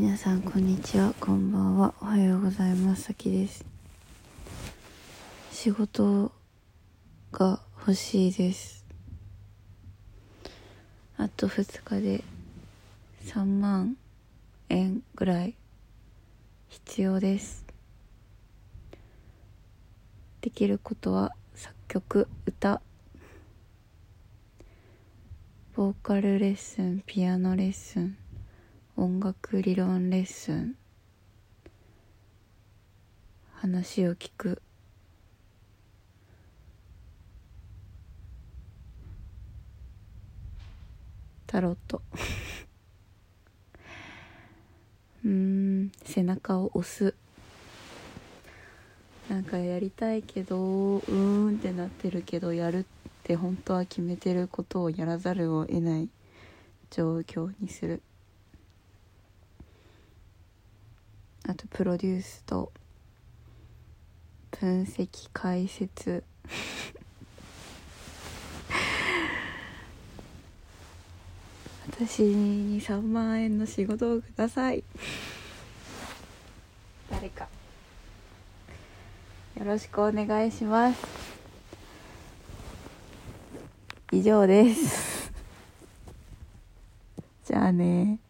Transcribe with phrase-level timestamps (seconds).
[0.00, 1.12] 皆さんこんにちは。
[1.20, 1.92] こんばんは。
[2.00, 3.02] おはようございます。
[3.02, 3.66] さきです。
[5.52, 6.32] 仕事
[7.30, 8.86] が欲しいです。
[11.18, 12.24] あと2日で
[13.26, 13.98] 3万
[14.70, 15.54] 円ぐらい
[16.70, 17.66] 必要です。
[20.40, 22.80] できることは作曲歌。
[25.76, 28.16] ボーカルレッスンピアノレッスン。
[29.00, 30.76] 音楽理論レッスン。
[33.54, 34.60] 話を聞く。
[41.46, 42.02] タロット。
[45.24, 47.14] うん背中を押す。
[49.30, 52.84] なんかやりたいけどうーんってなってるけどやるっ
[53.22, 56.10] て本当は決めてることをやらざるを得ない
[56.90, 58.02] 状況にする。
[61.50, 62.70] あとプロデュースと
[64.52, 66.22] 分析解説。
[71.90, 74.84] 私に3万円の仕事をください。
[77.10, 77.48] 誰か。
[79.58, 81.00] よろしくお願いします。
[84.12, 85.32] 以上です。
[87.44, 88.20] じゃあね。